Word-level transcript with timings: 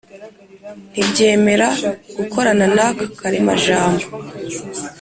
ntibyemera 0.91 1.67
gukorana 2.17 2.65
n'aka 2.75 3.05
karemajambo 3.19 4.05